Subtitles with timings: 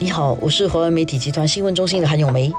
[0.00, 2.52] 你好，我是华文媒体集团新闻中心的韩永梅。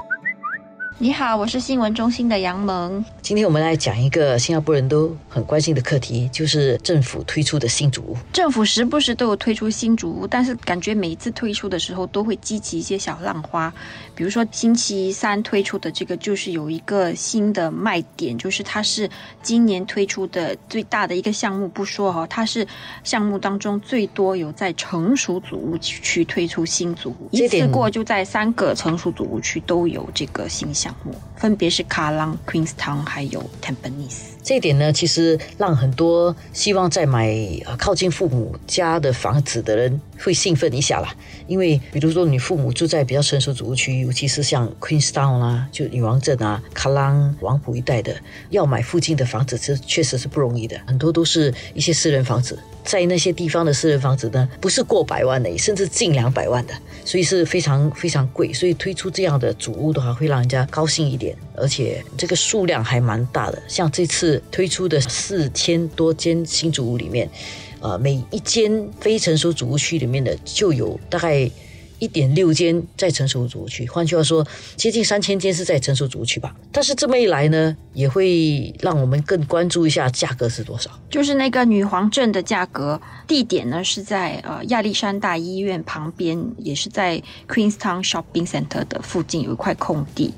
[0.98, 3.02] 你好，我是新闻中心的杨萌。
[3.30, 8.16] 今天我们来讲一个新加坡人都很关心的课题，就是政府推出的新主屋。
[8.32, 13.72] 政府时不时都有推出新主屋，但是感觉每一次推出的时候都会激起一些小浪花。
[14.16, 19.08] 比如说星期三推出的这个，就是有一个新的卖点，就是它是
[19.44, 21.68] 今年推出的最大的一个项目。
[21.68, 22.66] 不说哈，它是
[23.04, 31.14] 项目当中最多有在成熟组屋区推出新组屋，一次过就在三个成熟组屋区都有这个新项目。
[31.36, 34.36] 分别是卡朗、Queenstown 还有 t a m p a n e s。
[34.42, 37.36] 这一点呢，其实让很多希望在买
[37.78, 41.14] 靠近父母家的房子的人会兴奋一下啦。
[41.46, 48.14] 因为比如说你父母住在比较成熟主屋区，尤其是像 Queenstown 啦，就女王镇啊、卡朗、王浦一带的，
[48.50, 50.80] 要买附近的房子，这确实是不容易的。
[50.86, 56.74] 很多都是一些私人房子，在那些地方的私人房子呢，不是过百万的，甚至近两百万的，
[57.04, 58.52] 所以是非常非常贵。
[58.52, 63.60] 所以推出这样的主屋的话，会让人家高兴一点，而且这个数量还蛮大的。
[63.66, 64.40] 像这次。
[64.50, 67.30] 推出的四千多间新主屋里面，
[67.80, 71.50] 呃，每一间非成熟主屋区里面的就有大概
[71.98, 76.54] 一点六间在成熟主屋区，换句话说，接近三千间是在成熟主屋区吧。
[76.72, 80.90] 但是这么一来呢，也会让我们更关注一下价格是多少。
[81.10, 90.32] 就是那个女皇镇的价格，地点呢是在呃亚历山大医院旁边，也是在 Queenstown Shopping Center 的附近有一块空地。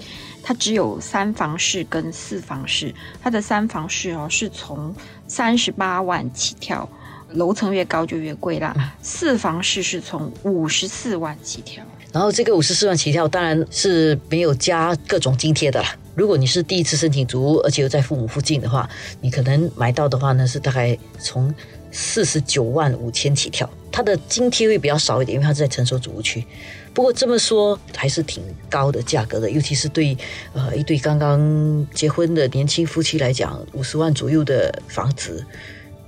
[0.45, 4.93] 它只有三房式跟四房式，它的三房式哦是从
[5.29, 6.89] 三十八万起跳，
[7.35, 8.95] 楼层越高就越贵啦。
[9.03, 15.97] 四房式是从五十四万起跳，然后这个五十四万起跳当然是没有加各种津贴的啦。
[16.15, 18.89] 如果你是第一次申请租屋，而且又在父母附近的话，
[19.21, 21.53] 你可能买到的话呢是大概从
[21.91, 26.45] 四十九万五千起跳，它的津贴会比较少一点，因为它是在成熟主屋区。
[26.93, 30.15] 不过这么说还是挺高的价格的，尤其是对
[30.53, 35.43] 呃一对刚刚结婚的年轻夫妻来讲，五十万左右的房子，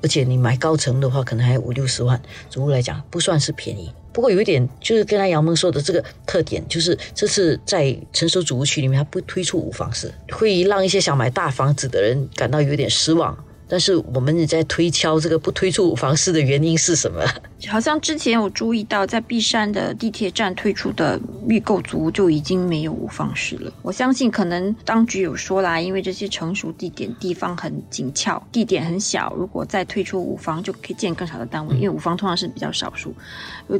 [0.04, 2.20] 而且你买高层的话，可能还有五六十万，
[2.50, 3.90] 总屋来讲不算是便宜。
[4.12, 13.34] 不过有一点就是刚才杨梦说的这个特点，就是这次在成熟主屋区里面，他不推出五房式，会让一些想买大房子的人感到有点失望。
[13.66, 17.24] 但是我们也在推敲这个不推出五房式的原因是什么？
[17.68, 23.72] 好像之前有注意到，在璧山的地铁站推出的预购族就已经没有五房式了。
[23.82, 33.14] 我相信可能当局有说啦，因为这些成熟地点地方很紧俏，地点很小，如果再推出五房就可以建更少的单位，因为五房通常是比较少数。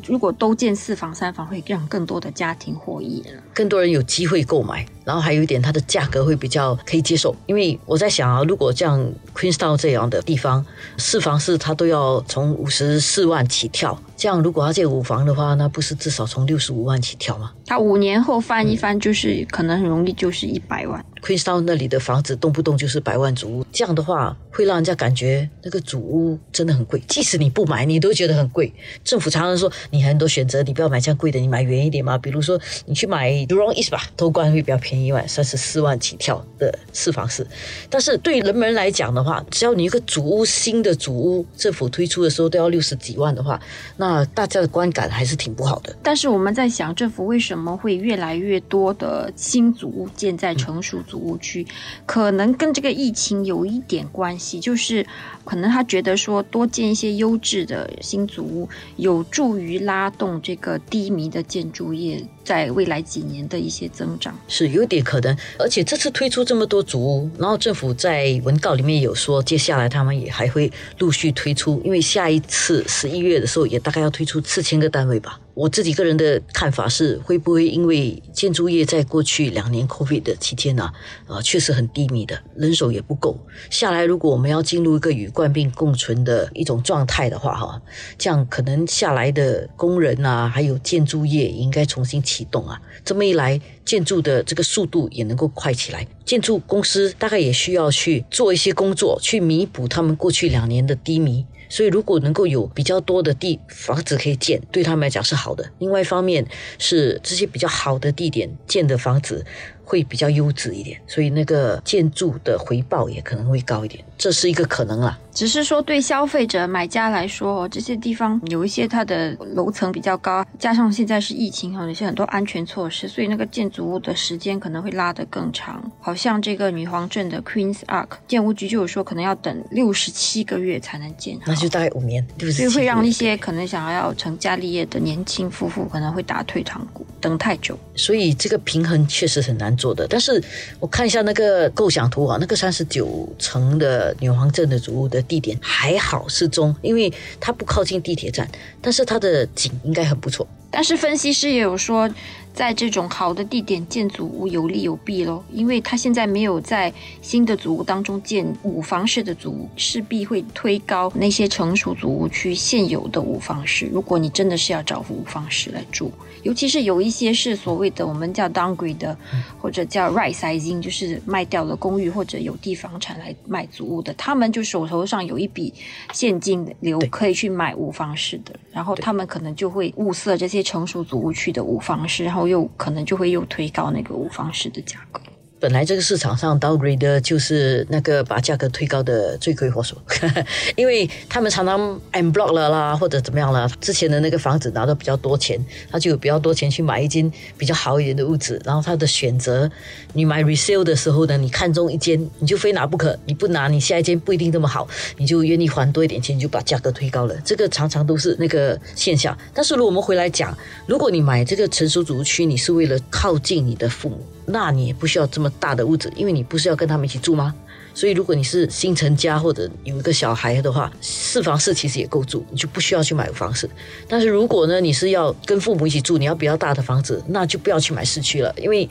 [0.06, 3.22] 如果都建四房、三房，会让更多的家庭获益，
[3.52, 4.86] 更多人有机会购买。
[5.04, 10.64] 然后还有一点，它的价格会比较可以接受，因为我在想啊，如果像 Queenstown 这样的地方，
[10.96, 14.00] 四房是它都要从五十四万起跳。
[14.16, 17.50] 这样，如果要借五房的话，那不是至少从六十五万起跳吗？
[17.66, 21.04] 他五年后翻一翻，就是可能很容易就是一百万。
[21.24, 27.02] Queenstown 那里的房子动不动就是百万主屋，这样的话会让人家感觉那个主屋真的很贵。
[27.08, 28.70] 即使你不买，你都觉得很贵。
[29.02, 32.18] 政府常常说你很多选择，你不要买这样贵的，你买远一点嘛。
[32.18, 37.46] 比如说你去买 Jurong East 吧，都关会比较便宜一万，三十四万起跳的四房式。
[37.88, 43.58] 但是对人们来讲的话，只要你一个主屋新的主屋，政府推出的时候都要六十几万的话，
[43.96, 45.96] 那大家的观感还是挺不好的。
[46.02, 51.66] 但是我们在想，政府为什么会越来越多的新组屋建在成熟组屋区？
[52.04, 55.06] 可能跟这个疫情有一点关系，就是
[55.44, 65.34] 可能他觉得说多建一些优质的新组屋，有助于拉动这个低迷的建筑业在未来几年的一些增长，是有点可能。
[65.58, 73.94] 而且这次推出这么多组屋，然后政府在文告里面有说，接下来他们也还会陆续推出，因为下一次十一月的时候也大。
[73.94, 75.38] 概要推出四千个单位吧。
[75.54, 80.91] 我自己个人的看法是，会不会因为建筑业在过去两年 COVID 的期间呢，
[81.28, 83.38] 啊，确实很低迷的，人手也不够。
[83.70, 87.81] 下来，如果我们要进入一个与冠病共存的一种状态的话，哈，
[88.19, 92.81] 这样可能下来的工人啊，还有建筑业应该重新启动啊。
[93.05, 96.05] 这么一来，建筑的这个速度也能够快起来。
[96.25, 101.46] 建筑公司大概也需要去做一些工作，去弥补他们过去两年的低迷。
[101.75, 105.73] 所以，如果能够有比较多的地房子可以建，对他们来讲是好的。
[105.81, 106.47] 另外一方面
[106.79, 109.44] 是这些比较好的地点建的房子，
[109.84, 115.19] 会比较优质一点，所以那个建筑的回报也可能会高一点，这是一个可能啦。
[115.32, 125.90] 只是说对消费者买家来说，这些地方有一些它的楼层比较高，加上现在是疫情哈，有些很多安全措施，所以那个建筑物的时间可能会拉得更长。
[126.00, 137.76] 好像这个女皇镇的 Queen's Ark 建屋局就有说，可能要等六十七个月才能建好，那就大概五年，所以会让一些可能想要成家立业的年轻夫妇可能会打退堂鼓，等太久。
[137.96, 140.06] 所以这个平衡确实很难做的。
[140.09, 140.41] 但是
[140.79, 145.25] 我看一下那个构想图啊，那个三十九层的女皇镇的主屋的。
[145.26, 147.11] 地点还好适中，因为
[147.41, 148.47] 它不靠近地铁站，
[148.82, 150.47] 但是它的景应该很不错。
[150.71, 152.09] 但是分析师也有说。
[152.54, 163.86] 在这种好的地点建祖屋有利有弊喽，因为他现在没有在新的祖屋当中建五房式的祖屋，势必会推高那些成熟祖屋区现有的五房式。
[163.92, 166.12] 如果你真的是要找五房式来住，
[166.44, 169.18] 尤其是有一些是所谓的我们叫 downgrade 的，
[169.60, 175.74] 或者叫 right sizing，就是卖掉了公寓或者有地房产来卖祖屋的，他们就手头上有一笔
[176.12, 182.44] 现金流可以去买五房式的，然后他们可能就会物色这些成熟祖屋区的五房式，然后。
[182.46, 185.20] 又可能就会又推高那个五方石的价格。
[185.64, 189.96] 本来这个市场上 downgrade 就是那个把价格推高的罪魁祸首，
[190.76, 193.66] 因为他们常常 m block 了啦，或者怎么样了。
[193.81, 195.58] 之前的那个房子拿到比较多钱，
[195.90, 198.61] 他就有比较多钱去买一间比较好一点的屋子。
[198.62, 199.70] 然后他的选择，
[200.12, 203.19] 你买 resale 的时候呢，你看中一间，你就非拿不可。
[203.25, 207.34] 你不拿，你下一间不一定那么好，你就愿意还多一点钱，就把价格推高了。
[207.43, 209.34] 这个常常都是那个现象。
[209.55, 210.55] 但是如果我们回来讲，
[210.87, 214.20] 如果你买这个成熟主区，你是为了靠近你的父母。
[214.46, 217.55] 那你也不需要这么大的屋子，因为你不是要跟他们一起住吗？
[217.96, 223.70] 所以如果你是新成家或者有一个小孩的话，四房室其实也够住，你就不需要去买房室。
[224.08, 228.88] 但是如果呢，你是要跟父母一起住，你要比较大的房子，那就不要去买市区了，因为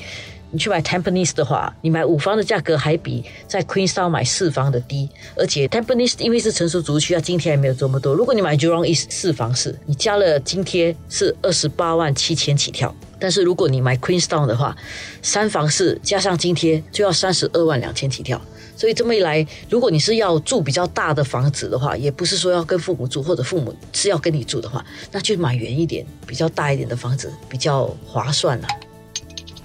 [0.54, 8.14] 你去买 Tampines 的话，你买五房的价格还比在 Queenstown 买四房的低，而且 Tampines 因为是成熟族区，啊，津贴还没有这么多。
[8.14, 12.94] 如果你买 Jurong East 四房室，你加了津贴是二十八万七千起跳。
[13.18, 14.76] 但是如果你买 Queenstown 的话，
[15.24, 18.40] 三房式加上津贴就要三十二万两千起跳。
[18.76, 28.68] 所以这么一来，如果你是要住比较大的房子的话，也不是说要跟父母住，或者父母是要跟你住的话，那就买远一点、比较大一点的房子比较划算了。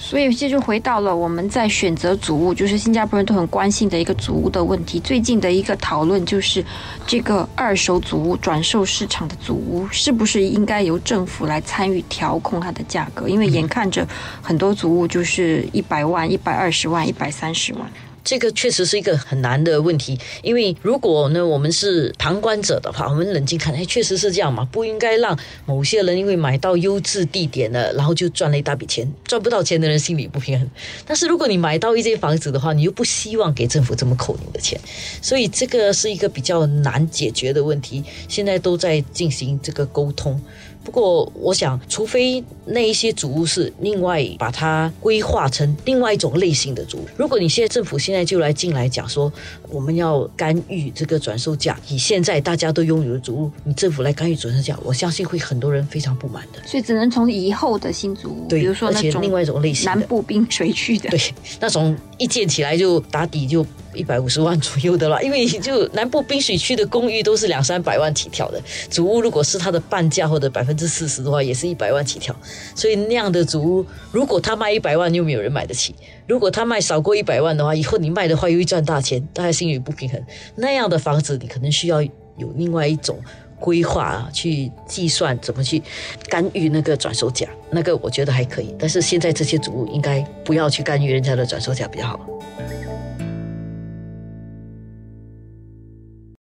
[0.08, 4.99] 所以这就回到了我们在选择祖屋，就是新加坡人都很关心的一个祖屋的问题。
[5.00, 6.64] 最近的一个讨论就是，
[7.06, 13.28] 这个二手祖屋转售市场的祖屋是不是应该由政府来参与调控它的价格？
[13.28, 14.08] 因为眼看着
[14.40, 17.82] 很多祖屋就是一百万、一百二十万、一百三十万。
[18.28, 25.34] 这个确实是一个很难的问题，因为如果呢，我们是旁观者的话，我们冷静看，哎，确实是这样嘛，不应该让
[25.64, 30.69] 某些人因为买到优质地点了，然后就赚了一大笔钱，赚不到钱的人心里不平衡。
[31.06, 34.78] 但是如果你买到一间房子的话，你又不希望给政府这么扣你的钱，
[35.22, 38.04] 所以这个是一个比较难解决的问题。
[38.28, 40.38] 现在都在进行这个沟通。
[40.84, 47.08] 不过，我想，除非那一些主屋是另外把它规划成另外一种类型的主屋。
[47.16, 49.30] 如果你现在政府现在就来进来讲说，
[49.69, 56.66] 我们要干预这个转售价，以现在大家都拥有的主屋，你政府来干预转售价，我相信会很多人非常不满的。
[56.66, 61.20] 所以只能从以后的新主屋，对，比如说那种另外一种类型南部滨水区的，对，
[61.60, 63.66] 那种一建起来就打底就。
[63.98, 72.34] 一百五十万左右的了，因为就南部滨水区的公寓都是两三百万起跳的，主屋如果是它的半价或者百分之四十的话，也是一百万起跳。
[72.74, 75.92] 所以那样的主屋，如果他卖一百万，又没有人买得起；
[76.26, 80.22] 如果他卖少过一百万的话，以后你卖的话又会赚大钱，大家心里不平衡。
[80.54, 83.18] 那样的房子，你可能需要有另外一种
[83.58, 85.82] 规划啊，去计算怎么去
[86.28, 87.48] 干预那个转售价。
[87.70, 92.20] 那个我觉得还可以，但是现在这些主屋应该不要去干预人家的转售价比较好。